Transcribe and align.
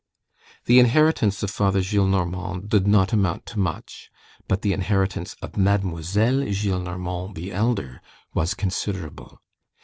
The 0.65 0.79
inheritance 0.79 1.43
of 1.43 1.51
Father 1.51 1.81
Gillenormand 1.81 2.67
did 2.69 2.87
not 2.87 3.13
amount 3.13 3.45
to 3.45 3.59
much; 3.59 4.09
but 4.47 4.63
the 4.63 4.73
inheritance 4.73 5.35
of 5.43 5.57
Mademoiselle 5.57 6.41
Gillenormand 6.43 7.35
the 7.35 7.51
elder 7.51 8.01
was 8.33 8.55
considerable. 8.55 9.43